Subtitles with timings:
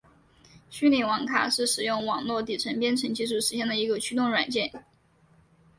[0.71, 4.71] 虚拟网卡是使用网络底层编程技术实现的一个驱动软件。